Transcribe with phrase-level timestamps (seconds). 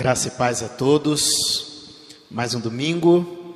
[0.00, 2.14] Graça e paz a todos.
[2.30, 3.54] Mais um domingo,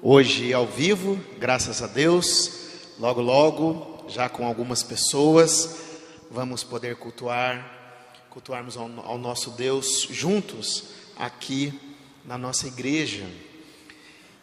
[0.00, 2.50] hoje ao vivo, graças a Deus.
[2.98, 5.82] Logo, logo, já com algumas pessoas,
[6.30, 10.84] vamos poder cultuar, cultuarmos ao, ao nosso Deus juntos
[11.14, 11.78] aqui
[12.24, 13.26] na nossa igreja.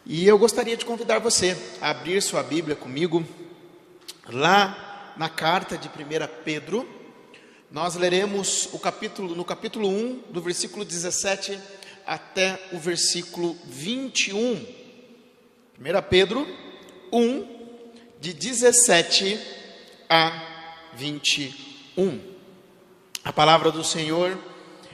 [0.06, 3.24] E eu gostaria de convidar você a abrir sua Bíblia comigo
[4.28, 5.92] lá na carta de 1
[6.44, 6.99] Pedro
[7.70, 11.56] nós leremos o capítulo, no capítulo 1, do versículo 17
[12.04, 14.54] até o versículo 21.
[15.78, 16.44] 1 Pedro
[17.12, 17.46] 1,
[18.18, 19.38] de 17
[20.08, 22.20] a 21.
[23.22, 24.36] A palavra do Senhor,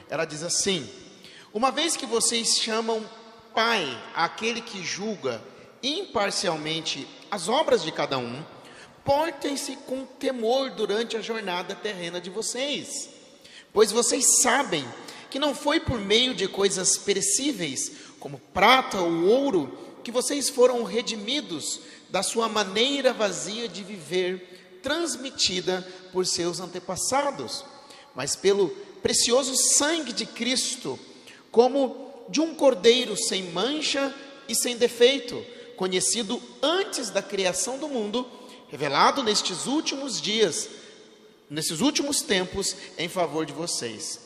[0.07, 0.87] ela diz assim:
[1.51, 3.03] Uma vez que vocês chamam
[3.55, 5.41] Pai aquele que julga
[5.81, 8.45] imparcialmente as obras de cada um,
[9.07, 13.07] portem-se com temor durante a jornada terrena de vocês,
[13.71, 14.85] pois vocês sabem
[15.29, 17.89] que não foi por meio de coisas perecíveis,
[18.19, 25.87] como prata ou ouro, que vocês foram redimidos da sua maneira vazia de viver, transmitida
[26.11, 27.63] por seus antepassados,
[28.13, 28.67] mas pelo
[29.01, 30.99] precioso sangue de Cristo,
[31.49, 34.13] como de um cordeiro sem mancha
[34.49, 35.41] e sem defeito,
[35.77, 38.29] conhecido antes da criação do mundo
[38.69, 40.69] revelado nestes últimos dias,
[41.49, 44.19] nesses últimos tempos, em favor de vocês.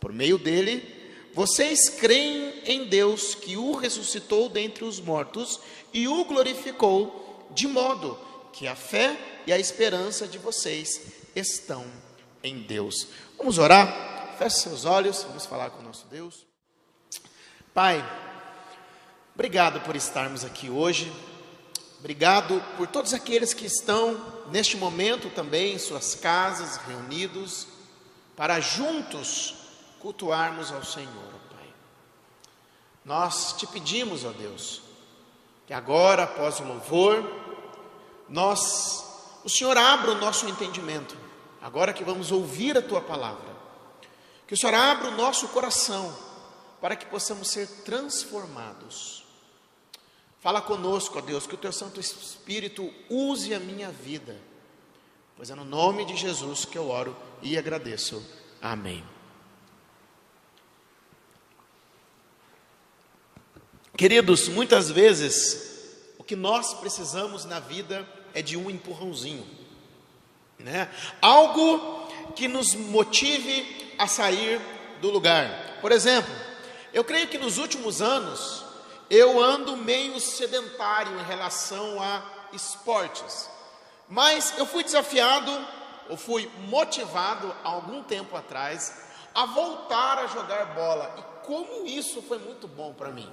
[0.00, 0.96] Por meio dele,
[1.34, 5.60] vocês creem em Deus que o ressuscitou dentre os mortos
[5.92, 8.18] e o glorificou, de modo
[8.52, 11.00] que a fé e a esperança de vocês
[11.34, 11.84] estão
[12.42, 13.08] em Deus.
[13.36, 14.36] Vamos orar?
[14.38, 16.46] Feche seus olhos, vamos falar com o nosso Deus.
[17.74, 18.04] Pai,
[19.34, 21.12] obrigado por estarmos aqui hoje.
[21.98, 27.66] Obrigado por todos aqueles que estão neste momento também em suas casas, reunidos,
[28.36, 29.54] para juntos
[29.98, 31.66] cultuarmos ao Senhor, ó Pai.
[33.04, 34.80] Nós te pedimos, ó Deus,
[35.66, 37.28] que agora, após o louvor,
[38.28, 39.04] nós,
[39.42, 41.16] o Senhor abra o nosso entendimento,
[41.60, 43.56] agora que vamos ouvir a tua palavra,
[44.46, 46.16] que o Senhor abra o nosso coração,
[46.80, 49.27] para que possamos ser transformados
[50.40, 54.36] Fala conosco, ó Deus, que o teu Santo Espírito use a minha vida.
[55.36, 58.24] Pois é no nome de Jesus que eu oro e agradeço.
[58.60, 59.04] Amém.
[63.96, 69.44] Queridos, muitas vezes o que nós precisamos na vida é de um empurrãozinho,
[70.56, 70.88] né?
[71.20, 72.06] Algo
[72.36, 74.60] que nos motive a sair
[75.00, 75.78] do lugar.
[75.80, 76.32] Por exemplo,
[76.92, 78.64] eu creio que nos últimos anos
[79.10, 83.48] eu ando meio sedentário em relação a esportes,
[84.08, 85.50] mas eu fui desafiado,
[86.08, 92.22] ou fui motivado há algum tempo atrás a voltar a jogar bola, e como isso
[92.22, 93.30] foi muito bom para mim.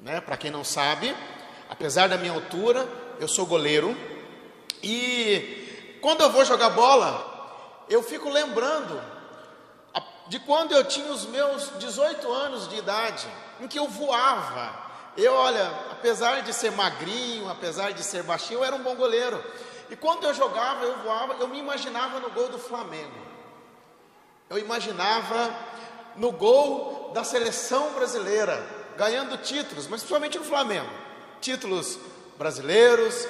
[0.00, 0.20] Né?
[0.20, 1.14] Para quem não sabe,
[1.68, 2.88] apesar da minha altura,
[3.20, 3.96] eu sou goleiro,
[4.82, 9.14] e quando eu vou jogar bola, eu fico lembrando
[10.26, 13.26] de quando eu tinha os meus 18 anos de idade
[13.60, 14.84] em que eu voava.
[15.16, 19.42] Eu, olha, apesar de ser magrinho, apesar de ser baixinho, eu era um bom goleiro.
[19.90, 23.24] E quando eu jogava, eu voava, eu me imaginava no gol do Flamengo.
[24.50, 25.54] Eu imaginava
[26.16, 28.64] no gol da seleção brasileira,
[28.96, 30.90] ganhando títulos, mas principalmente no Flamengo.
[31.40, 31.98] Títulos
[32.36, 33.26] brasileiros,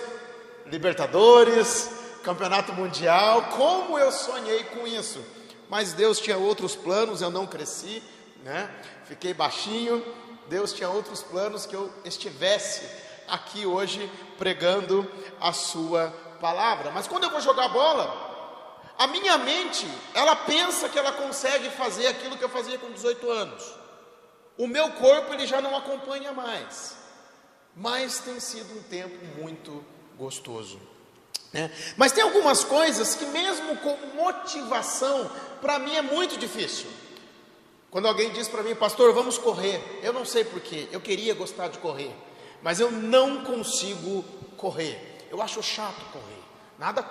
[0.67, 1.91] Libertadores,
[2.23, 3.51] Campeonato Mundial.
[3.57, 5.23] Como eu sonhei com isso.
[5.69, 8.03] Mas Deus tinha outros planos, eu não cresci,
[8.45, 8.71] né?
[9.07, 10.05] fiquei baixinho.
[10.49, 12.87] Deus tinha outros planos que eu estivesse
[13.27, 15.11] aqui hoje pregando
[15.41, 16.91] a Sua palavra.
[16.91, 22.07] Mas quando eu vou jogar bola, a minha mente, ela pensa que ela consegue fazer
[22.07, 23.75] aquilo que eu fazia com 18 anos.
[24.59, 26.97] O meu corpo, ele já não acompanha mais.
[27.75, 29.85] Mas tem sido um tempo muito
[30.17, 30.79] gostoso.
[31.53, 31.73] Né?
[31.97, 35.31] Mas tem algumas coisas que, mesmo com motivação,
[35.61, 36.87] para mim é muito difícil.
[37.95, 41.69] Quando alguém diz para mim, pastor, vamos correr, eu não sei porquê, eu queria gostar
[41.69, 42.13] de correr,
[42.61, 44.25] mas eu não consigo
[44.57, 45.29] correr.
[45.31, 46.43] Eu acho chato correr,
[46.77, 47.05] nada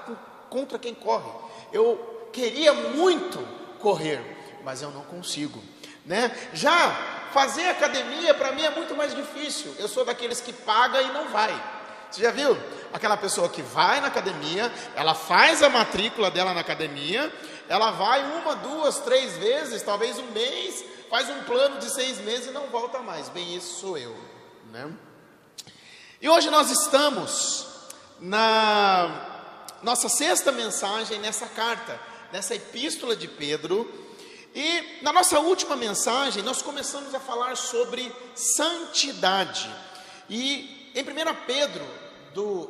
[0.50, 1.32] contra quem corre.
[1.72, 3.40] Eu queria muito
[3.80, 4.20] correr,
[4.66, 5.64] mas eu não consigo,
[6.06, 6.50] né?
[6.54, 9.74] Já fazer academia para mim é muito mais difícil.
[9.80, 11.54] Eu sou daqueles que paga e não vai.
[12.14, 12.56] Você já viu?
[12.94, 17.34] Aquela pessoa que vai na academia, ela faz a matrícula dela na academia,
[17.68, 22.50] ela vai uma, duas, três vezes, talvez um mês, faz um plano de seis meses
[22.50, 23.30] e não volta mais.
[23.30, 24.16] Bem, isso sou eu,
[24.72, 24.92] né?
[26.22, 27.66] E hoje nós estamos
[28.20, 29.50] na
[29.82, 32.00] nossa sexta mensagem nessa carta,
[32.32, 33.92] nessa epístola de Pedro,
[34.56, 39.68] E na nossa última mensagem, nós começamos a falar sobre santidade.
[40.30, 42.03] E em 1 Pedro,
[42.34, 42.70] do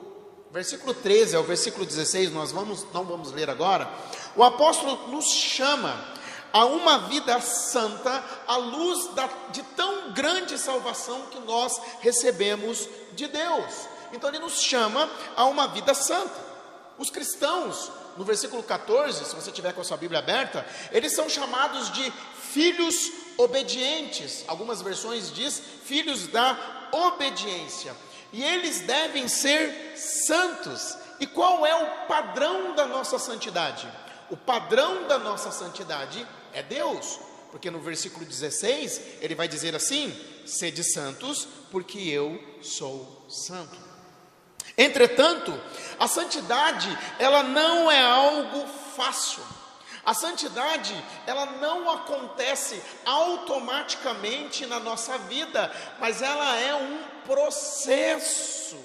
[0.52, 3.90] versículo 13 ao versículo 16, nós vamos, não vamos ler agora,
[4.36, 6.14] o apóstolo nos chama
[6.54, 13.28] a uma vida santa à luz da, de tão grande salvação que nós recebemos de
[13.28, 13.88] Deus.
[14.14, 16.54] Então ele nos chama a uma vida santa.
[17.00, 21.28] Os cristãos, no versículo 14, se você tiver com a sua Bíblia aberta, eles são
[21.28, 22.14] chamados de
[22.52, 24.44] filhos obedientes.
[24.48, 27.96] Algumas versões diz filhos da obediência.
[28.34, 30.98] E eles devem ser santos.
[31.20, 33.88] E qual é o padrão da nossa santidade?
[34.30, 37.20] O padrão da nossa santidade é Deus,
[37.52, 40.12] porque no versículo 16 ele vai dizer assim:
[40.46, 43.78] sede santos, porque eu sou santo.
[44.76, 45.54] Entretanto,
[46.00, 46.90] a santidade,
[47.20, 49.44] ela não é algo fácil.
[50.06, 50.94] A santidade,
[51.26, 58.78] ela não acontece automaticamente na nossa vida, mas ela é um processo.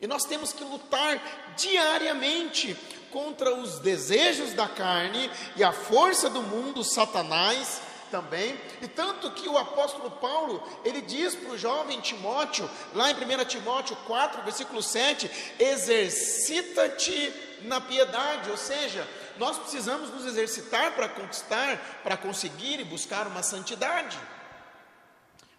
[0.00, 2.76] E nós temos que lutar diariamente
[3.10, 7.80] contra os desejos da carne e a força do mundo, Satanás
[8.10, 8.60] também.
[8.82, 13.44] E tanto que o apóstolo Paulo, ele diz para o jovem Timóteo, lá em 1
[13.46, 19.08] Timóteo 4, versículo 7, exercita-te na piedade, ou seja,
[19.38, 24.18] nós precisamos nos exercitar para conquistar, para conseguir e buscar uma santidade.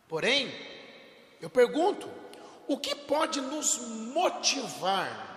[0.08, 0.54] Porém,
[1.42, 2.10] eu pergunto,
[2.68, 3.78] o que pode nos
[4.14, 5.36] motivar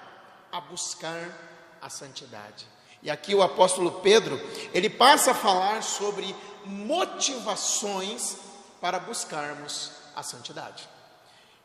[0.51, 1.31] a buscar
[1.81, 2.67] a santidade.
[3.03, 4.41] E aqui o apóstolo Pedro,
[4.73, 8.37] ele passa a falar sobre motivações
[8.81, 10.89] para buscarmos a santidade.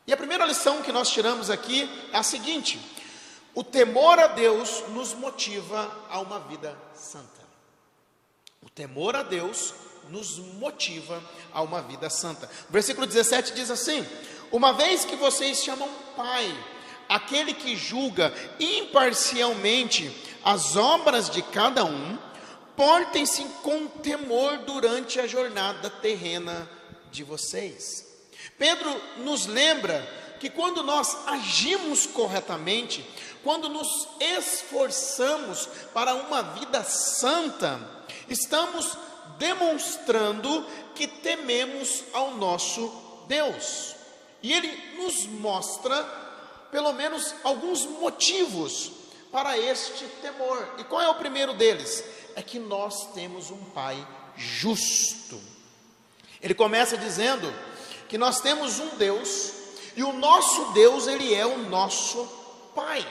[0.06, 2.78] E a primeira lição que nós tiramos aqui é a seguinte:
[3.54, 7.44] o temor a Deus nos motiva a uma vida santa.
[8.62, 9.74] O temor a Deus
[10.10, 11.22] nos motiva
[11.52, 12.50] a uma vida santa.
[12.68, 14.06] Versículo 17 diz assim:
[14.50, 16.52] Uma vez que vocês chamam Pai
[17.08, 20.10] aquele que julga imparcialmente
[20.44, 22.18] as obras de cada um,
[22.76, 26.68] portem-se com temor durante a jornada terrena
[27.10, 28.06] de vocês.
[28.58, 30.06] Pedro nos lembra
[30.40, 33.04] que quando nós agimos corretamente,
[33.44, 37.78] quando nos esforçamos para uma vida santa,
[38.28, 38.96] estamos
[39.38, 42.90] demonstrando que tememos ao nosso
[43.28, 43.94] Deus.
[44.42, 46.02] E ele nos mostra
[46.70, 48.90] pelo menos alguns motivos
[49.30, 50.74] para este temor.
[50.78, 52.02] E qual é o primeiro deles?
[52.34, 53.96] É que nós temos um Pai
[54.36, 55.40] justo.
[56.40, 57.52] Ele começa dizendo
[58.08, 59.52] que nós temos um Deus
[59.96, 62.26] e o nosso Deus, ele é o nosso
[62.74, 63.06] Pai.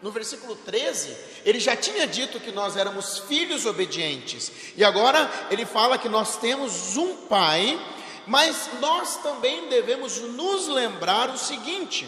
[0.00, 5.66] No versículo 13, ele já tinha dito que nós éramos filhos obedientes, e agora ele
[5.66, 7.78] fala que nós temos um Pai,
[8.26, 12.06] mas nós também devemos nos lembrar o seguinte: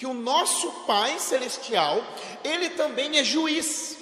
[0.00, 2.02] que o nosso Pai Celestial,
[2.42, 3.98] Ele também é juiz.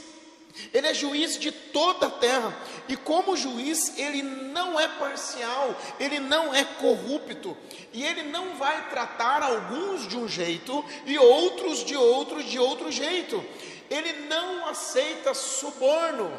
[0.72, 2.56] Ele é juiz de toda a terra.
[2.88, 7.56] E como juiz, ele não é parcial, ele não é corrupto.
[7.92, 12.90] E ele não vai tratar alguns de um jeito e outros de outro de outro
[12.90, 13.44] jeito.
[13.90, 16.30] Ele não aceita suborno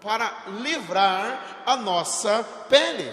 [0.00, 3.10] para livrar a nossa pele.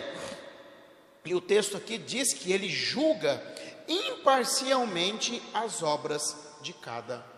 [1.24, 3.42] E o texto aqui diz que ele julga
[3.88, 7.31] imparcialmente as obras de cada um.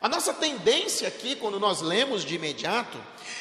[0.00, 2.98] A nossa tendência aqui, quando nós lemos de imediato,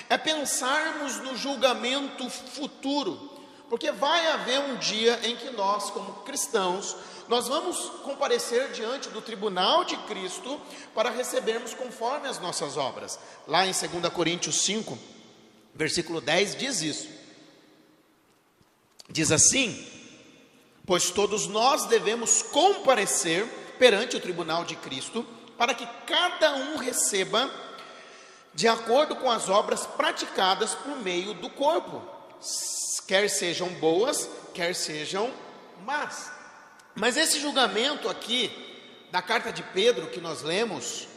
[0.09, 3.29] é pensarmos no julgamento futuro,
[3.69, 6.97] porque vai haver um dia em que nós, como cristãos,
[7.29, 10.59] nós vamos comparecer diante do tribunal de Cristo
[10.93, 13.19] para recebermos conforme as nossas obras.
[13.47, 14.97] Lá em 2 Coríntios 5,
[15.73, 17.07] versículo 10 diz isso.
[19.07, 19.87] Diz assim:
[20.85, 23.45] pois todos nós devemos comparecer
[23.77, 25.23] perante o tribunal de Cristo,
[25.59, 27.51] para que cada um receba
[28.53, 32.01] de acordo com as obras praticadas por meio do corpo,
[33.05, 35.29] quer sejam boas, quer sejam
[35.85, 36.31] más.
[36.95, 38.49] Mas esse julgamento aqui,
[39.11, 41.09] da carta de Pedro que nós lemos,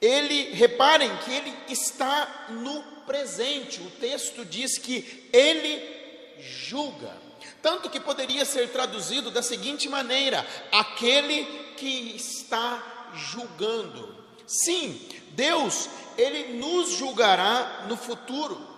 [0.00, 7.14] ele, reparem que ele está no presente, o texto diz que ele julga.
[7.60, 11.44] Tanto que poderia ser traduzido da seguinte maneira: aquele
[11.76, 14.14] que está julgando.
[14.46, 18.68] Sim, Deus, ele nos julgará no futuro.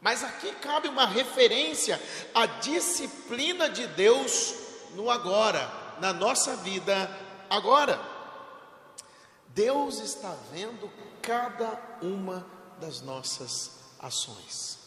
[0.00, 2.00] Mas aqui cabe uma referência
[2.34, 4.54] à disciplina de Deus
[4.94, 7.10] no agora, na nossa vida
[7.48, 8.00] agora.
[9.48, 10.90] Deus está vendo
[11.20, 12.46] cada uma
[12.80, 14.79] das nossas ações.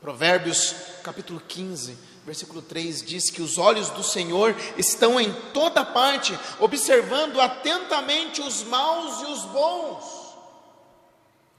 [0.00, 6.38] Provérbios capítulo 15, versículo 3 diz que os olhos do Senhor estão em toda parte,
[6.60, 10.34] observando atentamente os maus e os bons.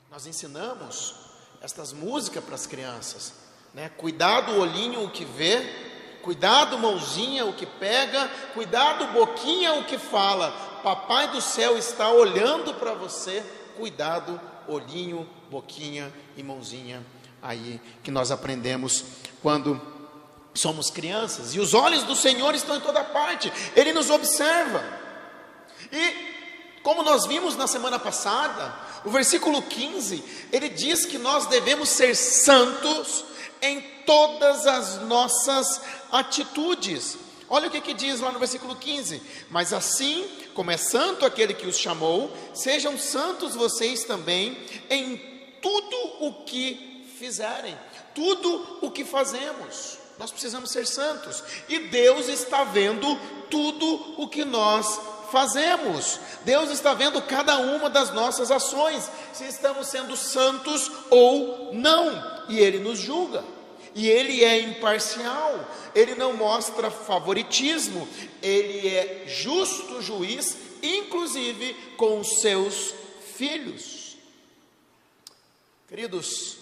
[0.10, 1.16] Nós ensinamos
[1.62, 3.34] estas músicas para as crianças,
[3.74, 3.90] né?
[3.90, 10.52] Cuidado olhinho o que vê, cuidado mãozinha o que pega, cuidado boquinha o que fala.
[10.82, 13.44] Papai do céu está olhando para você,
[13.76, 17.06] cuidado olhinho, boquinha e mãozinha
[17.42, 19.04] aí que nós aprendemos
[19.42, 19.82] quando
[20.54, 21.54] somos crianças.
[21.54, 24.84] E os olhos do Senhor estão em toda parte, Ele nos observa.
[25.92, 26.30] E
[26.84, 32.16] como nós vimos na semana passada, o versículo 15, ele diz que nós devemos ser
[32.16, 33.26] santos
[33.62, 35.82] em todas as nossas
[36.12, 37.18] atitudes.
[37.50, 41.54] Olha o que, que diz lá no versículo 15: Mas assim como é santo aquele
[41.54, 44.58] que os chamou, sejam santos vocês também
[44.90, 45.18] em
[45.62, 46.89] tudo o que
[47.20, 47.78] fizerem,
[48.16, 49.98] tudo o que fazemos.
[50.18, 53.16] Nós precisamos ser santos, e Deus está vendo
[53.50, 55.00] tudo o que nós
[55.32, 56.20] fazemos.
[56.44, 62.60] Deus está vendo cada uma das nossas ações, se estamos sendo santos ou não, e
[62.60, 63.44] Ele nos julga.
[63.96, 68.08] E ele é imparcial, ele não mostra favoritismo,
[68.42, 72.94] ele é justo juiz, inclusive com os seus
[73.36, 74.16] filhos.
[75.88, 76.58] Queridos,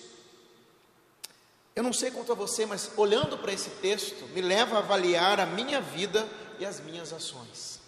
[1.78, 5.40] eu não sei quanto a você, mas olhando para esse texto, me leva a avaliar
[5.40, 7.80] a minha vida e as minhas ações.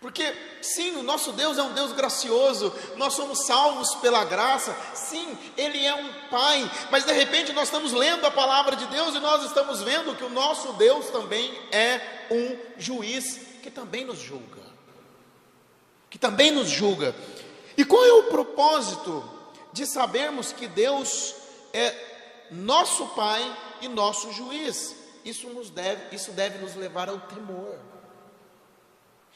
[0.00, 0.32] Porque,
[0.62, 5.84] sim, o nosso Deus é um Deus gracioso, nós somos salvos pela graça, sim, Ele
[5.84, 9.44] é um Pai, mas de repente nós estamos lendo a palavra de Deus e nós
[9.44, 14.62] estamos vendo que o nosso Deus também é um juiz que também nos julga.
[16.08, 17.12] Que também nos julga.
[17.76, 19.28] E qual é o propósito
[19.72, 21.34] de sabermos que Deus
[21.72, 22.09] é
[22.50, 24.96] nosso Pai e nosso juiz.
[25.24, 27.78] Isso, nos deve, isso deve nos levar ao temor.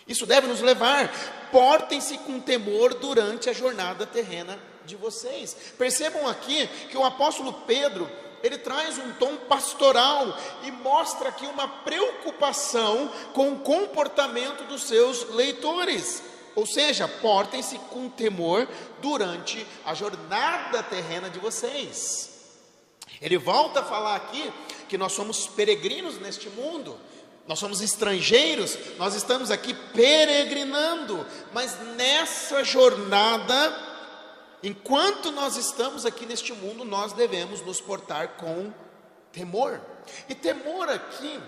[0.07, 1.11] Isso deve nos levar.
[1.51, 5.57] Portem-se com temor durante a jornada terrena de vocês.
[5.79, 8.11] Percebam aqui que o apóstolo Pedro,
[8.43, 15.31] ele traz um tom pastoral e mostra aqui uma preocupação com o comportamento dos seus
[15.31, 16.23] leitores.
[16.55, 18.69] Ou seja, portem-se com temor
[19.01, 22.34] durante a jornada terrena de vocês.
[23.25, 24.53] Ele volta a falar aqui
[24.87, 27.01] que nós somos peregrinos neste mundo,
[27.47, 33.55] nós somos estrangeiros, nós estamos aqui peregrinando, mas nessa jornada,
[34.63, 38.71] enquanto nós estamos aqui neste mundo, nós devemos nos portar com
[39.33, 39.81] temor.
[40.29, 41.41] E temor aqui,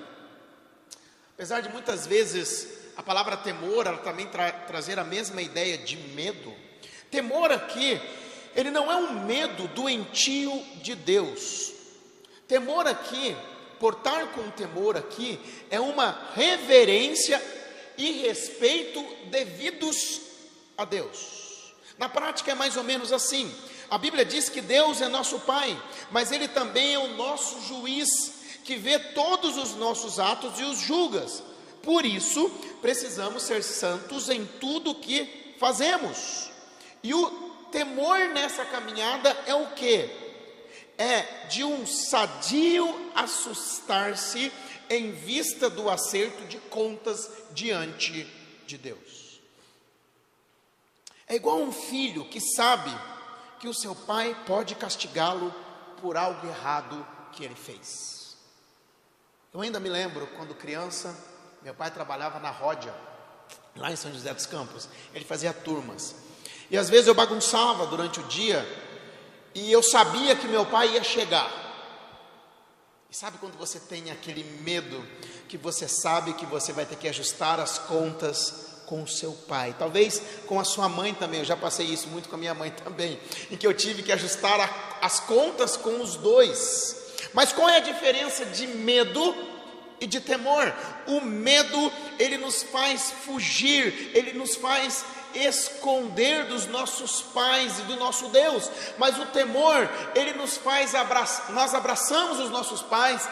[1.35, 5.95] apesar de muitas vezes a palavra temor, ela também tra trazer a mesma ideia de
[5.95, 6.54] medo.
[7.11, 8.00] Temor aqui
[8.56, 11.72] ele não é um medo doentio de Deus.
[12.48, 13.36] Temor aqui,
[13.78, 15.38] portar com temor aqui,
[15.70, 17.40] é uma reverência
[17.98, 20.22] e respeito devidos
[20.76, 21.75] a Deus.
[21.98, 23.54] Na prática é mais ou menos assim.
[23.90, 28.08] A Bíblia diz que Deus é nosso Pai, mas Ele também é o nosso juiz,
[28.64, 31.26] que vê todos os nossos atos e os julga.
[31.82, 36.50] Por isso, precisamos ser santos em tudo que fazemos.
[37.02, 37.46] E o
[37.76, 40.09] temor nessa caminhada é o que?
[40.97, 44.50] É de um sadio assustar-se
[44.88, 48.25] em vista do acerto de contas diante
[48.66, 49.42] de Deus.
[51.28, 52.90] É igual um filho que sabe
[53.61, 55.54] que o seu pai pode castigá-lo
[56.00, 58.38] por algo errado que ele fez.
[59.52, 61.14] Eu ainda me lembro quando criança,
[61.61, 62.95] meu pai trabalhava na Ródia,
[63.75, 64.88] lá em São José dos Campos.
[65.12, 66.25] Ele fazia turmas.
[66.70, 68.66] E às vezes eu bagunçava durante o dia
[69.54, 71.50] e eu sabia que meu pai ia chegar.
[73.11, 75.02] E sabe quando você tem aquele medo
[75.49, 79.75] que você sabe que você vai ter que ajustar as contas com o seu pai,
[79.78, 81.40] talvez com a sua mãe também.
[81.40, 83.18] Eu já passei isso muito com a minha mãe também,
[83.50, 86.96] em que eu tive que ajustar a, as contas com os dois.
[87.32, 89.35] Mas qual é a diferença de medo
[90.00, 90.73] e de temor?
[91.06, 95.04] O medo, ele nos faz fugir, ele nos faz
[95.35, 101.52] esconder dos nossos pais e do nosso Deus, mas o temor, ele nos faz abraçar,
[101.52, 103.28] nós abraçamos os nossos pais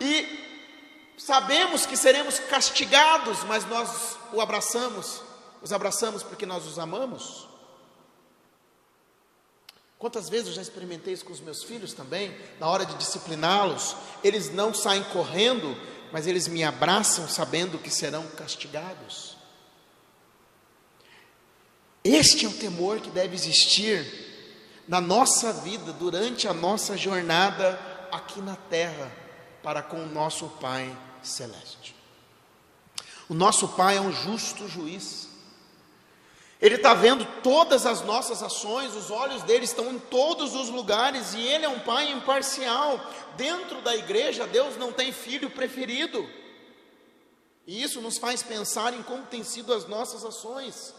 [0.00, 0.46] e
[1.16, 5.22] sabemos que seremos castigados, mas nós o abraçamos,
[5.62, 7.48] os abraçamos porque nós os amamos.
[9.98, 13.96] Quantas vezes eu já experimentei isso com os meus filhos também, na hora de discipliná-los,
[14.22, 15.76] eles não saem correndo,
[16.12, 19.37] mas eles me abraçam sabendo que serão castigados.
[22.04, 24.26] Este é o temor que deve existir
[24.86, 27.78] na nossa vida, durante a nossa jornada
[28.10, 29.12] aqui na terra,
[29.62, 31.94] para com o nosso Pai Celeste.
[33.28, 35.28] O nosso Pai é um justo juiz.
[36.60, 41.34] Ele está vendo todas as nossas ações, os olhos dele estão em todos os lugares
[41.34, 42.98] e ele é um Pai imparcial.
[43.36, 46.28] Dentro da igreja, Deus não tem filho preferido.
[47.66, 50.94] E isso nos faz pensar em como têm sido as nossas ações.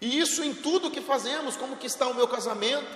[0.00, 2.86] E isso em tudo que fazemos, como que está o meu casamento,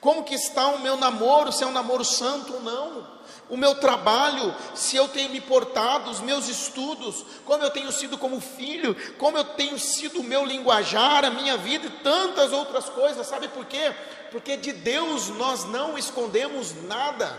[0.00, 3.16] como que está o meu namoro, se é um namoro santo ou não,
[3.48, 8.18] o meu trabalho, se eu tenho me portado, os meus estudos, como eu tenho sido
[8.18, 12.88] como filho, como eu tenho sido o meu linguajar, a minha vida e tantas outras
[12.88, 13.94] coisas, sabe por quê?
[14.32, 17.38] Porque de Deus nós não escondemos nada,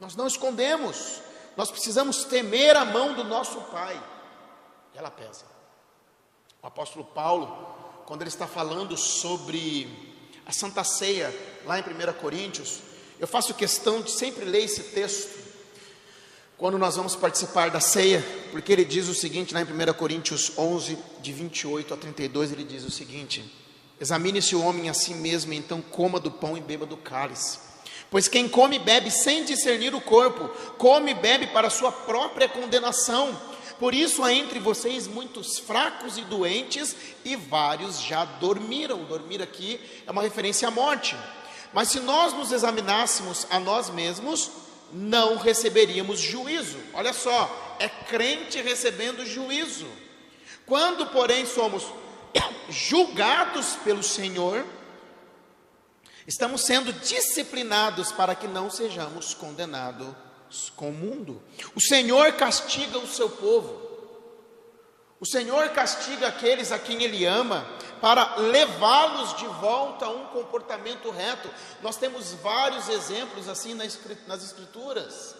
[0.00, 1.20] nós não escondemos,
[1.56, 4.02] nós precisamos temer a mão do nosso Pai,
[4.94, 5.55] ela pesa.
[6.66, 7.46] O apóstolo Paulo,
[8.06, 9.88] quando ele está falando sobre
[10.44, 11.32] a Santa Ceia,
[11.64, 12.80] lá em 1 Coríntios,
[13.20, 15.30] eu faço questão de sempre ler esse texto
[16.58, 18.20] quando nós vamos participar da ceia,
[18.50, 22.64] porque ele diz o seguinte, lá em 1 Coríntios 11, de 28 a 32, ele
[22.64, 23.44] diz o seguinte:
[24.00, 27.60] Examine-se o homem a si mesmo, então coma do pão e beba do cálice.
[28.10, 32.48] Pois quem come e bebe sem discernir o corpo, come e bebe para sua própria
[32.48, 33.55] condenação.
[33.78, 39.04] Por isso há entre vocês muitos fracos e doentes, e vários já dormiram.
[39.04, 41.16] Dormir aqui é uma referência à morte.
[41.72, 44.50] Mas se nós nos examinássemos a nós mesmos,
[44.92, 46.78] não receberíamos juízo.
[46.94, 49.86] Olha só, é crente recebendo juízo.
[50.64, 51.84] Quando, porém, somos
[52.70, 54.64] julgados pelo Senhor,
[56.26, 60.08] Estamos sendo disciplinados para que não sejamos condenados
[60.76, 61.42] com o mundo.
[61.74, 63.86] O Senhor castiga o seu povo.
[65.18, 67.66] O Senhor castiga aqueles a quem Ele ama
[68.00, 71.48] para levá-los de volta a um comportamento reto.
[71.82, 75.34] Nós temos vários exemplos assim nas Escrituras.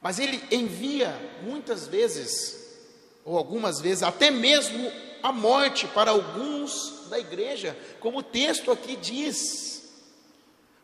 [0.00, 2.78] Mas Ele envia muitas vezes,
[3.24, 4.90] ou algumas vezes, até mesmo
[5.22, 9.82] a morte para alguns da igreja, como o texto aqui diz,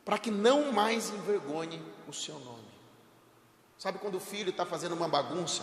[0.04, 2.59] para que não mais envergonhe o seu nome.
[3.80, 5.62] Sabe quando o filho está fazendo uma bagunça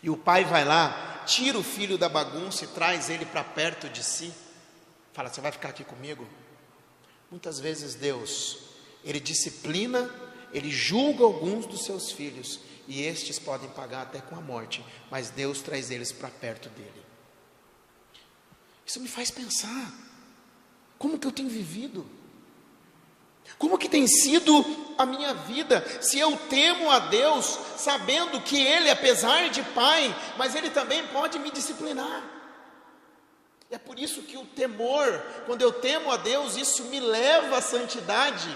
[0.00, 3.88] e o pai vai lá, tira o filho da bagunça e traz ele para perto
[3.88, 4.32] de si?
[5.12, 6.24] Fala, você vai ficar aqui comigo?
[7.28, 8.58] Muitas vezes Deus,
[9.02, 10.08] Ele disciplina,
[10.52, 15.30] Ele julga alguns dos seus filhos e estes podem pagar até com a morte, mas
[15.30, 17.04] Deus traz eles para perto dele.
[18.86, 19.92] Isso me faz pensar.
[20.96, 22.08] Como que eu tenho vivido?
[23.58, 24.64] Como que tem sido
[24.96, 25.84] a minha vida?
[26.00, 31.38] Se eu temo a Deus, sabendo que Ele, apesar de Pai, mas Ele também pode
[31.38, 32.22] me disciplinar.
[33.70, 35.06] É por isso que o temor,
[35.46, 38.48] quando eu temo a Deus, isso me leva à santidade,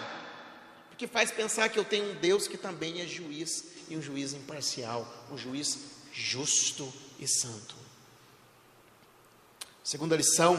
[0.89, 4.33] porque faz pensar que eu tenho um Deus que também é juiz, e um juiz
[4.33, 5.79] imparcial, um juiz
[6.13, 7.77] justo e santo.
[9.85, 10.57] Segunda lição,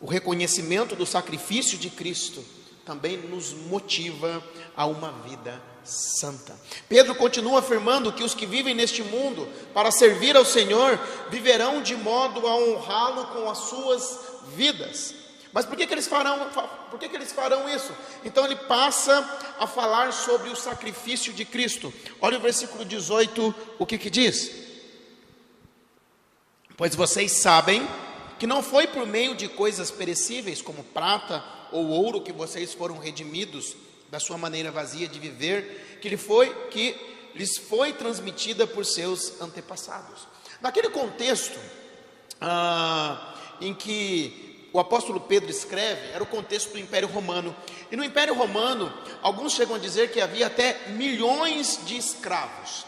[0.00, 2.44] o reconhecimento do sacrifício de Cristo
[2.84, 4.42] também nos motiva
[4.76, 6.54] a uma vida santa.
[6.88, 10.98] Pedro continua afirmando que os que vivem neste mundo para servir ao Senhor
[11.30, 14.18] viverão de modo a honrá-lo com as suas
[14.54, 15.14] vidas.
[15.52, 16.50] Mas por que, que eles farão,
[16.90, 17.92] por que, que eles farão isso?
[18.24, 19.20] Então ele passa
[19.58, 21.94] a falar sobre o sacrifício de Cristo.
[22.20, 24.50] Olha o versículo 18, o que que diz?
[26.76, 27.88] Pois vocês sabem
[28.36, 32.98] que não foi por meio de coisas perecíveis, como prata ou ouro, que vocês foram
[32.98, 33.76] redimidos
[34.08, 36.94] da sua maneira vazia de viver, que, lhe foi, que
[37.34, 40.28] lhes foi transmitida por seus antepassados.
[40.60, 41.58] Naquele contexto
[42.40, 47.54] ah, em que o apóstolo Pedro escreve, era o contexto do Império Romano.
[47.90, 52.86] E no Império Romano, alguns chegam a dizer que havia até milhões de escravos.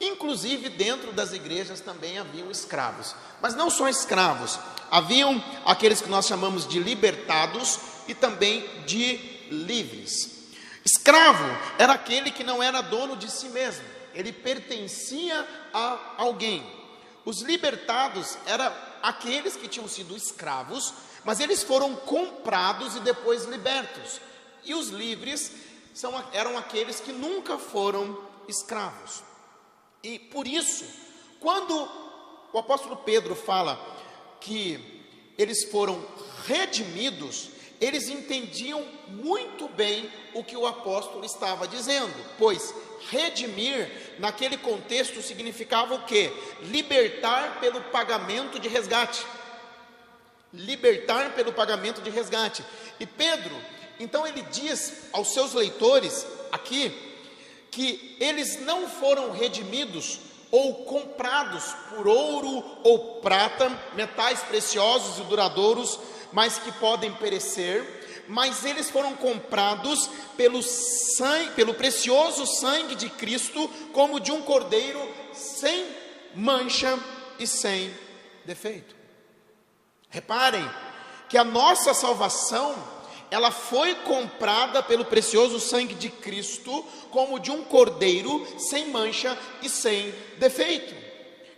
[0.00, 4.58] Inclusive dentro das igrejas também haviam escravos, mas não só escravos,
[4.90, 9.16] haviam aqueles que nós chamamos de libertados e também de
[9.50, 10.36] livres.
[10.84, 11.44] Escravo
[11.78, 16.64] era aquele que não era dono de si mesmo, ele pertencia a alguém.
[17.24, 24.20] Os libertados eram aqueles que tinham sido escravos, mas eles foram comprados e depois libertos.
[24.64, 25.50] E os livres
[25.92, 28.16] são, eram aqueles que nunca foram
[28.46, 29.22] escravos.
[30.02, 30.84] E por isso,
[31.40, 31.74] quando
[32.52, 33.76] o apóstolo Pedro fala
[34.40, 35.04] que
[35.36, 36.04] eles foram
[36.46, 42.74] redimidos, eles entendiam muito bem o que o apóstolo estava dizendo, pois
[43.10, 46.32] redimir naquele contexto significava o que?
[46.62, 49.24] Libertar pelo pagamento de resgate.
[50.52, 52.64] libertar pelo pagamento de resgate.
[52.98, 53.54] E Pedro,
[54.00, 56.94] então ele diz aos seus leitores aqui
[57.70, 60.18] que eles não foram redimidos
[60.50, 65.98] ou comprados por ouro ou prata, metais preciosos e duradouros,
[66.36, 67.82] mas que podem perecer,
[68.28, 75.00] mas eles foram comprados pelo sangue, pelo precioso sangue de Cristo, como de um cordeiro
[75.32, 75.86] sem
[76.34, 77.00] mancha
[77.38, 77.90] e sem
[78.44, 78.94] defeito.
[80.10, 80.70] Reparem
[81.26, 82.76] que a nossa salvação,
[83.30, 89.70] ela foi comprada pelo precioso sangue de Cristo, como de um cordeiro sem mancha e
[89.70, 91.05] sem defeito.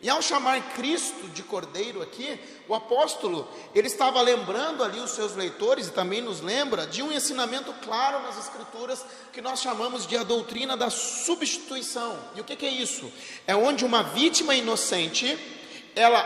[0.01, 5.35] E ao chamar Cristo de cordeiro aqui, o apóstolo, ele estava lembrando ali os seus
[5.35, 10.17] leitores e também nos lembra de um ensinamento claro nas escrituras que nós chamamos de
[10.17, 12.17] a doutrina da substituição.
[12.37, 13.13] E o que, que é isso?
[13.45, 15.37] É onde uma vítima inocente,
[15.97, 16.23] ela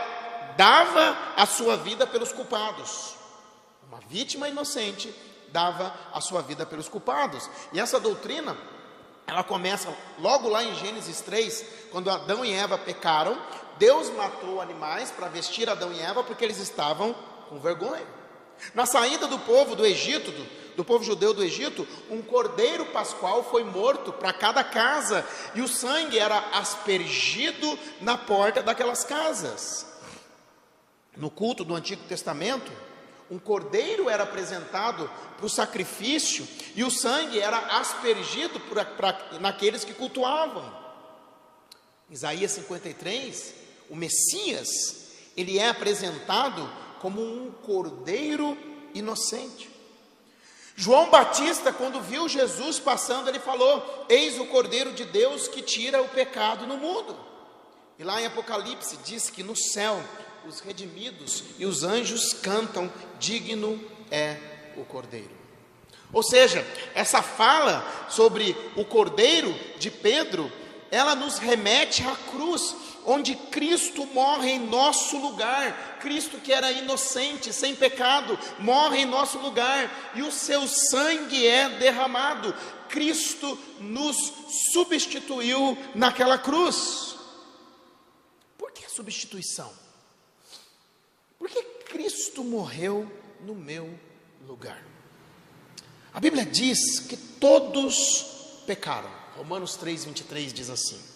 [0.55, 3.15] dava a sua vida pelos culpados.
[3.87, 5.13] Uma vítima inocente
[5.51, 7.49] dava a sua vida pelos culpados.
[7.71, 8.55] E essa doutrina
[9.25, 13.37] ela começa logo lá em Gênesis 3, quando Adão e Eva pecaram,
[13.83, 17.13] Deus matou animais para vestir Adão e Eva porque eles estavam
[17.49, 18.07] com vergonha.
[18.73, 23.43] Na saída do povo do Egito, do, do povo judeu do Egito, um cordeiro pascual
[23.43, 29.85] foi morto para cada casa e o sangue era aspergido na porta daquelas casas.
[31.17, 32.71] No culto do Antigo Testamento,
[33.29, 39.83] um cordeiro era apresentado para o sacrifício e o sangue era aspergido por, pra, naqueles
[39.83, 40.73] que cultuavam.
[42.09, 43.62] Isaías 53,
[43.93, 45.05] o Messias,
[45.37, 46.67] ele é apresentado
[46.99, 48.57] como um cordeiro
[48.91, 49.69] inocente.
[50.75, 56.01] João Batista, quando viu Jesus passando, ele falou: Eis o Cordeiro de Deus que tira
[56.01, 57.15] o pecado no mundo.
[57.99, 60.03] E lá em Apocalipse diz que no céu
[60.47, 63.79] os redimidos e os anjos cantam: Digno
[64.09, 64.37] é
[64.75, 65.37] o Cordeiro.
[66.11, 70.51] Ou seja, essa fala sobre o Cordeiro de Pedro,
[70.89, 72.75] ela nos remete à cruz,
[73.05, 75.97] onde Cristo morre em nosso lugar.
[75.99, 81.69] Cristo, que era inocente, sem pecado, morre em nosso lugar e o seu sangue é
[81.69, 82.53] derramado.
[82.89, 84.15] Cristo nos
[84.71, 87.15] substituiu naquela cruz.
[88.57, 89.71] Por que substituição?
[91.39, 93.11] Porque Cristo morreu
[93.41, 93.99] no meu
[94.47, 94.83] lugar.
[96.13, 99.11] A Bíblia diz que todos pecaram.
[99.35, 101.12] Romanos 3, 23 diz assim.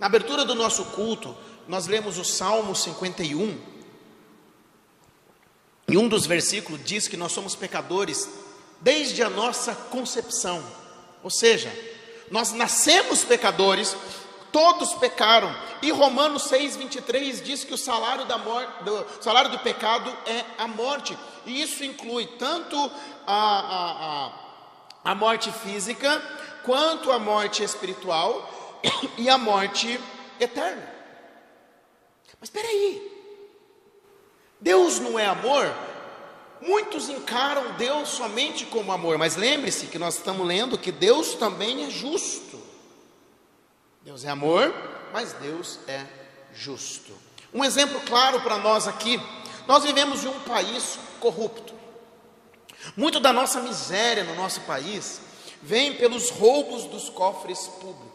[0.00, 1.36] Na abertura do nosso culto,
[1.68, 3.60] nós lemos o Salmo 51.
[5.88, 8.28] E um dos versículos diz que nós somos pecadores
[8.80, 10.64] desde a nossa concepção.
[11.22, 11.70] Ou seja,
[12.30, 13.94] nós nascemos pecadores,
[14.52, 15.54] Todos pecaram.
[15.80, 20.66] E Romanos 6:23 diz que o salário da morte, do salário do pecado é a
[20.66, 21.16] morte.
[21.46, 22.76] E isso inclui tanto
[23.26, 24.26] a, a,
[25.06, 26.20] a, a morte física
[26.64, 28.59] quanto a morte espiritual
[29.18, 30.00] e a morte
[30.38, 30.90] eterna.
[32.38, 33.10] Mas espera aí.
[34.60, 35.72] Deus não é amor?
[36.60, 41.84] Muitos encaram Deus somente como amor, mas lembre-se que nós estamos lendo que Deus também
[41.84, 42.60] é justo.
[44.02, 44.74] Deus é amor,
[45.12, 46.04] mas Deus é
[46.54, 47.12] justo.
[47.52, 49.18] Um exemplo claro para nós aqui:
[49.66, 51.74] nós vivemos em um país corrupto.
[52.96, 55.20] Muito da nossa miséria no nosso país
[55.62, 58.09] vem pelos roubos dos cofres públicos.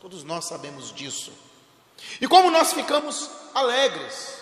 [0.00, 1.30] Todos nós sabemos disso.
[2.20, 4.40] E como nós ficamos alegres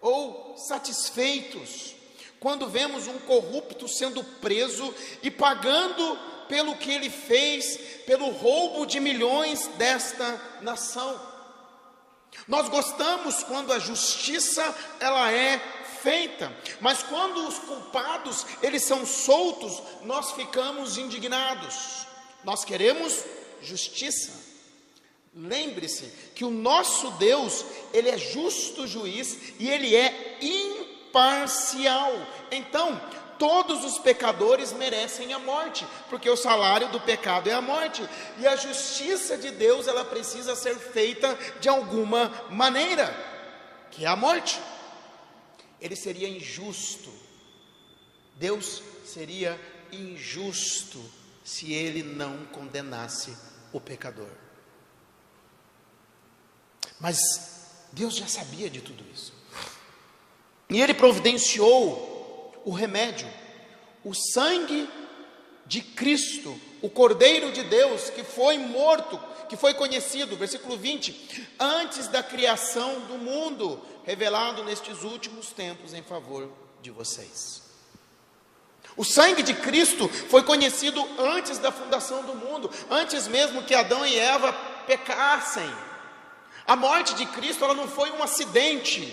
[0.00, 1.94] ou satisfeitos
[2.38, 9.00] quando vemos um corrupto sendo preso e pagando pelo que ele fez, pelo roubo de
[9.00, 11.18] milhões desta nação.
[12.46, 15.58] Nós gostamos quando a justiça ela é
[16.02, 22.06] feita, mas quando os culpados eles são soltos, nós ficamos indignados.
[22.44, 23.24] Nós queremos
[23.62, 24.47] justiça.
[25.40, 32.12] Lembre-se que o nosso Deus, ele é justo juiz e ele é imparcial.
[32.50, 33.00] Então,
[33.38, 38.02] todos os pecadores merecem a morte, porque o salário do pecado é a morte,
[38.38, 43.06] e a justiça de Deus ela precisa ser feita de alguma maneira,
[43.92, 44.60] que é a morte.
[45.80, 47.12] Ele seria injusto.
[48.34, 49.56] Deus seria
[49.92, 51.00] injusto
[51.44, 53.36] se ele não condenasse
[53.72, 54.47] o pecador.
[57.00, 57.58] Mas
[57.92, 59.32] Deus já sabia de tudo isso.
[60.68, 63.28] E ele providenciou o remédio,
[64.04, 64.88] o sangue
[65.64, 72.08] de Cristo, o Cordeiro de Deus, que foi morto, que foi conhecido, versículo 20, antes
[72.08, 76.50] da criação do mundo, revelado nestes últimos tempos em favor
[76.82, 77.62] de vocês.
[78.96, 84.04] O sangue de Cristo foi conhecido antes da fundação do mundo, antes mesmo que Adão
[84.04, 84.52] e Eva
[84.86, 85.70] pecassem.
[86.68, 89.10] A morte de Cristo ela não foi um acidente,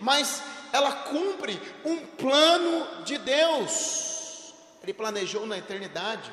[0.00, 4.54] mas ela cumpre um plano de Deus.
[4.82, 6.32] Ele planejou na eternidade.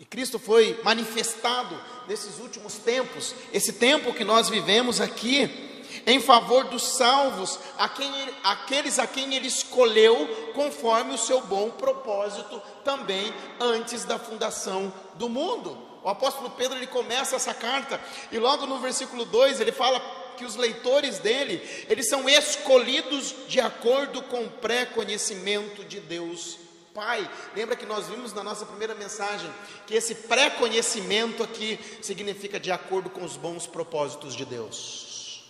[0.00, 6.64] E Cristo foi manifestado nesses últimos tempos, esse tempo que nós vivemos aqui, em favor
[6.64, 8.10] dos salvos, a quem,
[8.42, 15.28] aqueles a quem ele escolheu, conforme o seu bom propósito, também antes da fundação do
[15.28, 15.91] mundo.
[16.02, 20.00] O apóstolo Pedro ele começa essa carta e logo no versículo 2 ele fala
[20.36, 26.58] que os leitores dele, eles são escolhidos de acordo com o pré-conhecimento de Deus
[26.94, 27.28] Pai.
[27.56, 29.50] Lembra que nós vimos na nossa primeira mensagem
[29.86, 35.42] que esse pré-conhecimento aqui significa de acordo com os bons propósitos de Deus.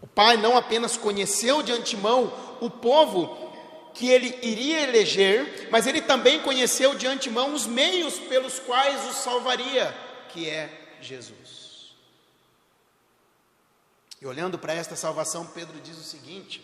[0.00, 3.53] O pai não apenas conheceu de antemão o povo
[3.94, 9.12] que ele iria eleger, mas ele também conheceu de antemão os meios pelos quais o
[9.12, 9.96] salvaria,
[10.30, 11.94] que é Jesus.
[14.20, 16.60] E olhando para esta salvação, Pedro diz o seguinte: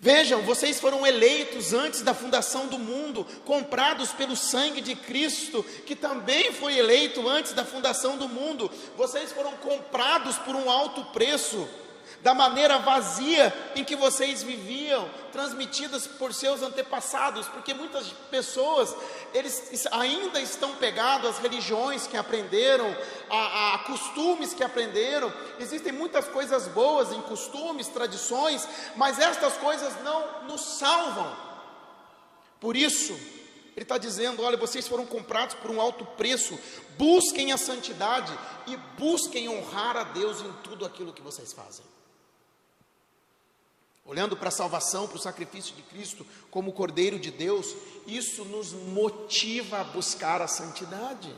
[0.00, 5.96] Vejam, vocês foram eleitos antes da fundação do mundo, comprados pelo sangue de Cristo, que
[5.96, 8.70] também foi eleito antes da fundação do mundo.
[8.96, 11.68] Vocês foram comprados por um alto preço
[12.22, 18.94] da maneira vazia em que vocês viviam, transmitidas por seus antepassados, porque muitas pessoas,
[19.32, 22.96] eles ainda estão pegados às religiões que aprenderam,
[23.30, 29.92] a, a costumes que aprenderam, existem muitas coisas boas em costumes, tradições, mas estas coisas
[30.02, 31.48] não nos salvam,
[32.60, 33.12] por isso,
[33.76, 36.58] ele está dizendo: olha, vocês foram comprados por um alto preço,
[36.96, 38.32] busquem a santidade
[38.66, 41.84] e busquem honrar a Deus em tudo aquilo que vocês fazem.
[44.04, 47.74] Olhando para a salvação, para o sacrifício de Cristo como Cordeiro de Deus,
[48.06, 51.30] isso nos motiva a buscar a santidade.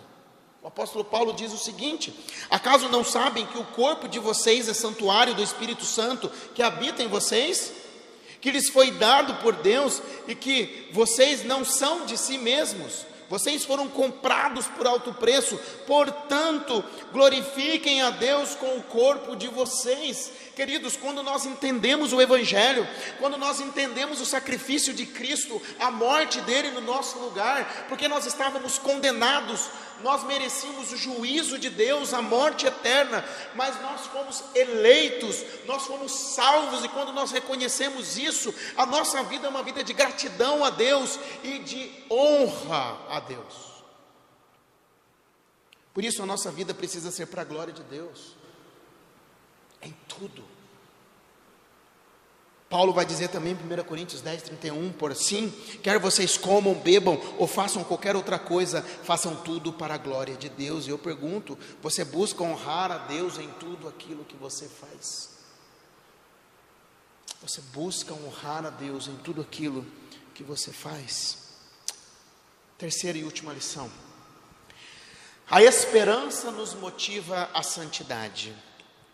[0.63, 2.15] O apóstolo Paulo diz o seguinte:
[2.49, 7.03] Acaso não sabem que o corpo de vocês é santuário do Espírito Santo que habita
[7.03, 7.73] em vocês?
[8.41, 13.65] Que lhes foi dado por Deus e que vocês não são de si mesmos, vocês
[13.65, 20.33] foram comprados por alto preço, portanto, glorifiquem a Deus com o corpo de vocês.
[20.57, 22.87] Queridos, quando nós entendemos o Evangelho,
[23.21, 28.27] quando nós entendemos o sacrifício de Cristo, a morte dele no nosso lugar, porque nós
[28.27, 29.71] estávamos condenados,
[30.03, 36.13] nós merecíamos o juízo de Deus, a morte eterna, mas nós fomos eleitos, nós fomos
[36.13, 40.71] salvos, e quando nós reconhecemos isso, a nossa vida é uma vida de gratidão a
[40.71, 43.71] Deus e de honra a Deus.
[45.93, 48.37] Por isso a nossa vida precisa ser para a glória de Deus,
[49.83, 50.50] em tudo.
[52.71, 55.51] Paulo vai dizer também em 1 Coríntios 10, 31, por assim,
[55.83, 60.49] quer vocês comam, bebam ou façam qualquer outra coisa, façam tudo para a glória de
[60.49, 60.87] Deus.
[60.87, 65.31] E eu pergunto, você busca honrar a Deus em tudo aquilo que você faz?
[67.43, 69.85] Você busca honrar a Deus em tudo aquilo
[70.33, 71.39] que você faz?
[72.79, 73.91] Terceira e última lição.
[75.51, 78.55] A esperança nos motiva à santidade.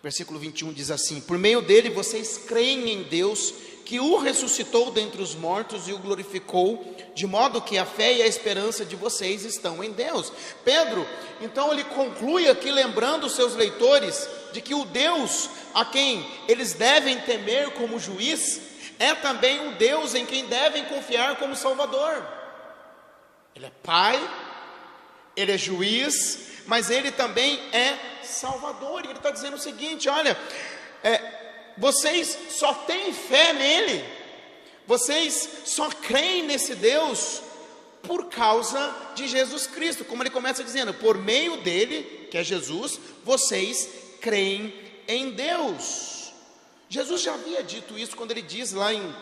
[0.06, 3.52] Versículo 21 diz assim: Por meio dele vocês creem em Deus,
[3.84, 8.22] que o ressuscitou dentre os mortos e o glorificou, de modo que a fé e
[8.22, 10.32] a esperança de vocês estão em Deus.
[10.64, 11.04] Pedro,
[11.40, 16.74] então ele conclui aqui lembrando os seus leitores de que o Deus a quem eles
[16.74, 18.60] devem temer como juiz
[19.00, 22.24] é também o Deus em quem devem confiar como Salvador.
[23.56, 24.30] Ele é Pai,
[25.36, 29.04] ele é juiz, mas ele também é Salvador.
[29.04, 30.36] E ele está dizendo o seguinte: olha,
[31.02, 31.20] é,
[31.76, 34.04] vocês só têm fé nele,
[34.86, 37.42] vocês só creem nesse Deus
[38.02, 43.00] por causa de Jesus Cristo, como ele começa dizendo, por meio dele, que é Jesus,
[43.24, 43.88] vocês
[44.20, 44.72] creem
[45.08, 46.32] em Deus.
[46.88, 49.14] Jesus já havia dito isso quando ele diz lá em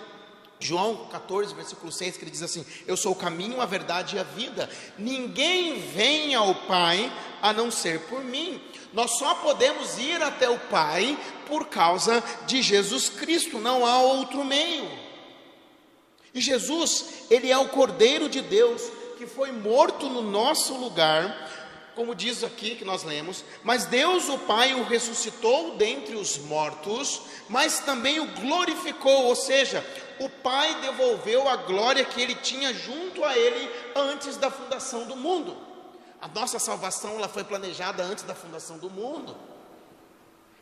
[0.65, 4.19] João 14, versículo 6, que ele diz assim: Eu sou o caminho, a verdade e
[4.19, 4.69] a vida.
[4.99, 8.61] Ninguém vem ao Pai a não ser por mim.
[8.93, 14.43] Nós só podemos ir até o Pai por causa de Jesus Cristo, não há outro
[14.43, 14.91] meio.
[16.33, 18.83] E Jesus, ele é o Cordeiro de Deus
[19.19, 21.54] que foi morto no nosso lugar,
[21.95, 27.23] como diz aqui que nós lemos, mas Deus o Pai o ressuscitou dentre os mortos,
[27.49, 29.85] mas também o glorificou, ou seja,
[30.19, 35.17] o Pai devolveu a glória que ele tinha junto a ele antes da fundação do
[35.17, 35.57] mundo.
[36.21, 39.37] A nossa salvação ela foi planejada antes da fundação do mundo.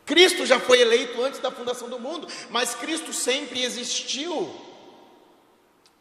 [0.05, 4.53] Cristo já foi eleito antes da fundação do mundo, mas Cristo sempre existiu.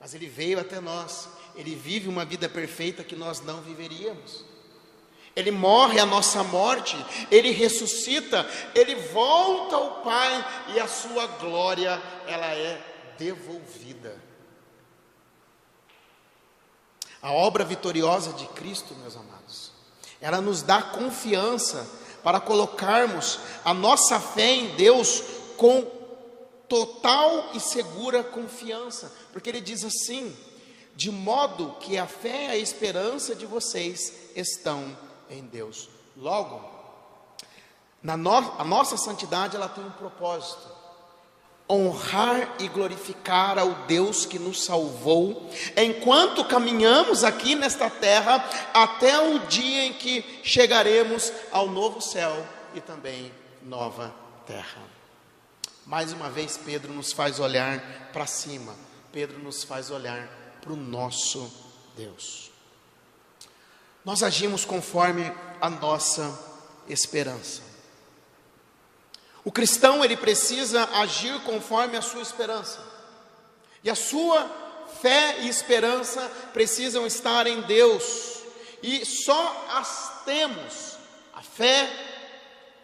[0.00, 4.51] Mas ele veio até nós, ele vive uma vida perfeita que nós não viveríamos.
[5.34, 6.96] Ele morre a nossa morte,
[7.30, 12.80] ele ressuscita, ele volta ao Pai e a sua glória ela é
[13.16, 14.20] devolvida.
[17.22, 19.72] A obra vitoriosa de Cristo, meus amados,
[20.20, 21.88] ela nos dá confiança
[22.22, 25.22] para colocarmos a nossa fé em Deus
[25.56, 25.82] com
[26.68, 30.36] total e segura confiança, porque ele diz assim:
[30.94, 34.96] de modo que a fé e a esperança de vocês estão
[35.32, 35.88] em Deus.
[36.16, 36.62] Logo,
[38.02, 40.68] na no, a nossa santidade ela tem um propósito:
[41.68, 49.38] honrar e glorificar ao Deus que nos salvou, enquanto caminhamos aqui nesta terra, até o
[49.46, 54.14] dia em que chegaremos ao novo céu e também nova
[54.46, 54.82] terra.
[55.86, 58.74] Mais uma vez, Pedro nos faz olhar para cima,
[59.10, 60.28] Pedro nos faz olhar
[60.60, 61.52] para o nosso
[61.96, 62.51] Deus.
[64.04, 66.38] Nós agimos conforme a nossa
[66.88, 67.62] esperança.
[69.44, 72.80] O cristão ele precisa agir conforme a sua esperança.
[73.82, 74.48] E a sua
[75.00, 76.20] fé e esperança
[76.52, 78.42] precisam estar em Deus.
[78.82, 80.96] E só as temos,
[81.34, 81.88] a fé,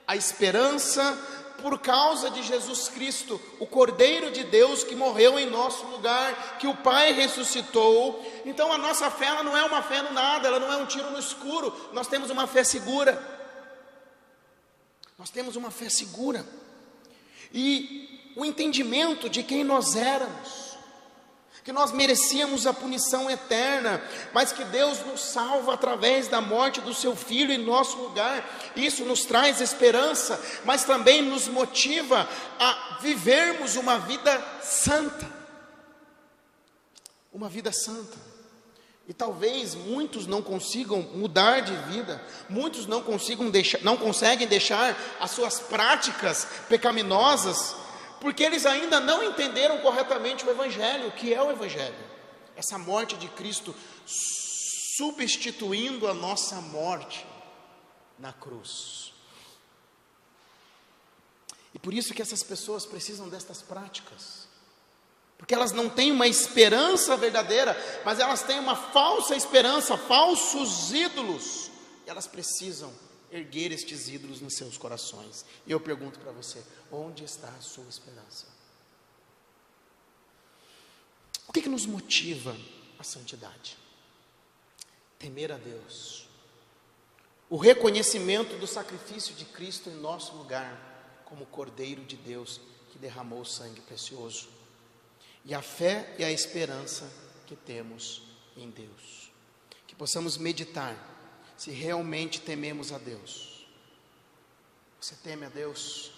[0.06, 1.16] a esperança,
[1.62, 6.66] por causa de Jesus Cristo, o Cordeiro de Deus que morreu em nosso lugar, que
[6.66, 8.24] o Pai ressuscitou.
[8.44, 10.86] Então a nossa fé ela não é uma fé no nada, ela não é um
[10.86, 11.74] tiro no escuro.
[11.92, 13.20] Nós temos uma fé segura.
[15.18, 16.46] Nós temos uma fé segura.
[17.52, 20.67] E o entendimento de quem nós éramos,
[21.68, 24.02] que nós merecíamos a punição eterna,
[24.32, 28.42] mas que Deus nos salva através da morte do seu filho em nosso lugar.
[28.74, 32.26] Isso nos traz esperança, mas também nos motiva
[32.58, 35.30] a vivermos uma vida santa.
[37.30, 38.16] Uma vida santa.
[39.06, 44.96] E talvez muitos não consigam mudar de vida, muitos não consigam deixar, não conseguem deixar
[45.20, 47.76] as suas práticas pecaminosas,
[48.20, 51.96] porque eles ainda não entenderam corretamente o evangelho, o que é o evangelho.
[52.56, 53.74] Essa morte de Cristo
[54.96, 57.24] substituindo a nossa morte
[58.18, 59.12] na cruz.
[61.72, 64.48] E por isso que essas pessoas precisam destas práticas
[65.38, 71.70] porque elas não têm uma esperança verdadeira, mas elas têm uma falsa esperança, falsos ídolos.
[72.04, 72.92] E elas precisam
[73.30, 75.44] erguer estes ídolos nos seus corações.
[75.66, 78.46] E eu pergunto para você: onde está a sua esperança?
[81.46, 82.56] O que, que nos motiva
[82.98, 83.76] a santidade?
[85.18, 86.28] Temer a Deus,
[87.50, 92.60] o reconhecimento do sacrifício de Cristo em nosso lugar, como Cordeiro de Deus
[92.90, 94.48] que derramou o sangue precioso
[95.44, 97.10] e a fé e a esperança
[97.46, 98.22] que temos
[98.56, 99.30] em Deus.
[99.86, 101.17] Que possamos meditar
[101.58, 103.66] se realmente tememos a Deus.
[105.00, 106.12] Você teme a Deus?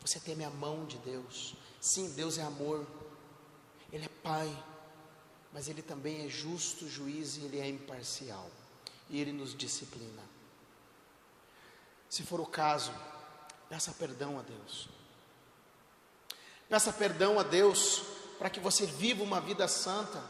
[0.00, 1.54] Você teme a mão de Deus?
[1.80, 2.84] Sim, Deus é amor,
[3.92, 4.64] Ele é Pai,
[5.52, 8.50] mas Ele também é justo juiz e Ele é imparcial,
[9.08, 10.22] e Ele nos disciplina.
[12.10, 12.92] Se for o caso,
[13.68, 14.88] peça perdão a Deus.
[16.68, 18.02] Peça perdão a Deus
[18.40, 20.20] para que você viva uma vida santa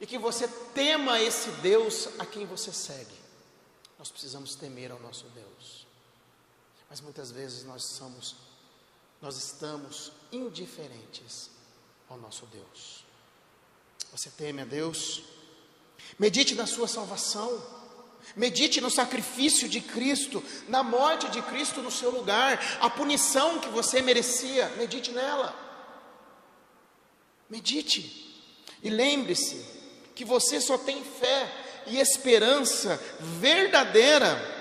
[0.00, 3.25] e que você tema esse Deus a quem você segue.
[3.98, 5.86] Nós precisamos temer ao nosso Deus.
[6.88, 8.36] Mas muitas vezes nós somos
[9.20, 11.50] nós estamos indiferentes
[12.08, 13.04] ao nosso Deus.
[14.12, 15.22] Você teme a Deus?
[16.18, 17.74] Medite na sua salvação.
[18.34, 23.68] Medite no sacrifício de Cristo, na morte de Cristo no seu lugar, a punição que
[23.68, 24.68] você merecia.
[24.70, 25.54] Medite nela.
[27.48, 28.26] Medite
[28.82, 29.64] e lembre-se
[30.14, 32.96] que você só tem fé e esperança
[33.40, 34.54] verdadeira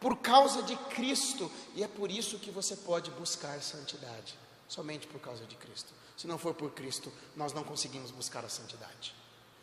[0.00, 5.20] por causa de Cristo, e é por isso que você pode buscar santidade, somente por
[5.20, 5.92] causa de Cristo.
[6.16, 9.14] Se não for por Cristo, nós não conseguimos buscar a santidade.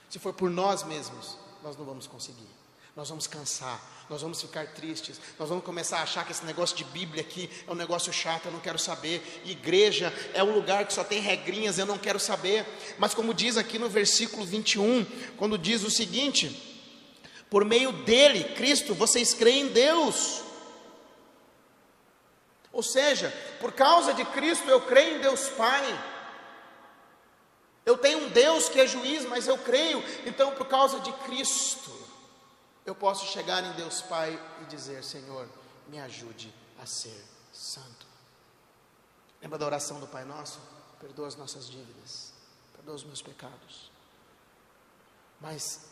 [0.09, 2.49] Se for por nós mesmos, nós não vamos conseguir
[2.95, 6.75] nós vamos cansar, nós vamos ficar tristes, nós vamos começar a achar que esse negócio
[6.75, 9.41] de Bíblia aqui é um negócio chato, eu não quero saber.
[9.45, 12.65] Igreja é um lugar que só tem regrinhas, eu não quero saber.
[12.97, 15.05] Mas como diz aqui no versículo 21,
[15.37, 16.71] quando diz o seguinte:
[17.49, 20.41] por meio dele, Cristo, vocês creem em Deus.
[22.73, 26.03] Ou seja, por causa de Cristo eu creio em Deus Pai.
[27.85, 30.03] Eu tenho um Deus que é juiz, mas eu creio.
[30.25, 31.91] Então, por causa de Cristo,
[32.85, 35.47] eu posso chegar em Deus Pai e dizer: Senhor,
[35.87, 37.23] me ajude a ser
[37.53, 38.07] santo.
[39.41, 40.59] Lembra da oração do Pai Nosso?
[40.99, 42.31] Perdoa as nossas dívidas,
[42.73, 43.91] perdoa os meus pecados.
[45.39, 45.89] Mas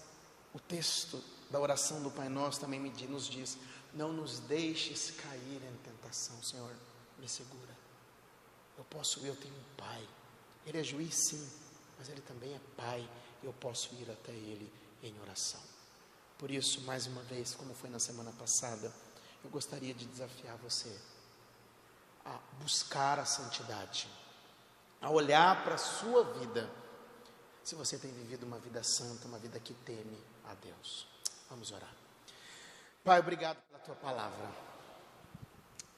[0.54, 3.58] o texto da oração do Pai Nosso também nos diz:
[3.94, 6.76] não nos deixes cair em tentação, Senhor,
[7.18, 7.78] me segura.
[8.78, 10.08] Eu posso ir, eu tenho um Pai.
[10.66, 11.50] Ele é juiz, sim,
[11.98, 13.08] mas Ele também é Pai.
[13.44, 14.72] Eu posso ir até Ele
[15.04, 15.68] em oração.
[16.40, 18.92] Por isso, mais uma vez, como foi na semana passada,
[19.44, 20.98] eu gostaria de desafiar você
[22.26, 24.08] a buscar a santidade,
[25.02, 26.70] a olhar para a sua vida,
[27.62, 31.06] se você tem vivido uma vida santa, uma vida que teme a Deus.
[31.50, 31.94] Vamos orar.
[33.04, 34.50] Pai, obrigado pela tua palavra.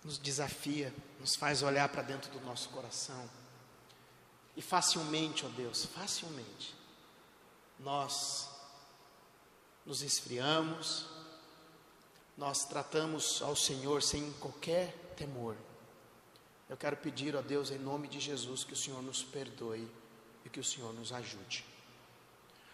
[0.04, 3.30] Nos desafia, nos faz olhar para dentro do nosso coração.
[4.56, 6.76] E facilmente, ó Deus, facilmente,
[7.80, 8.50] nós
[9.86, 11.06] nos esfriamos,
[12.38, 15.56] nós tratamos ao Senhor sem qualquer temor.
[16.70, 19.88] Eu quero pedir a Deus, em nome de Jesus, que o Senhor nos perdoe
[20.46, 21.66] e que o Senhor nos ajude.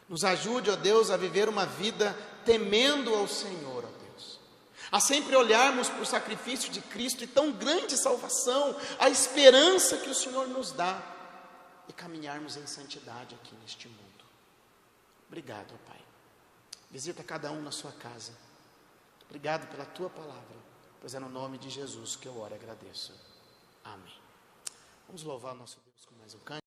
[0.08, 4.40] Nos ajude, ó Deus, a viver uma vida temendo ao Senhor, ó Deus.
[4.92, 10.10] A sempre olharmos para o sacrifício de Cristo e tão grande salvação, a esperança que
[10.10, 11.02] o Senhor nos dá
[11.90, 14.26] e caminharmos em santidade aqui neste mundo.
[15.28, 15.97] Obrigado, ó Pai.
[16.90, 18.32] Visita cada um na sua casa.
[19.26, 20.56] Obrigado pela tua palavra,
[21.02, 23.14] pois é no nome de Jesus que eu oro e agradeço.
[23.84, 24.14] Amém.
[25.06, 26.67] Vamos louvar nosso Deus com mais um canto.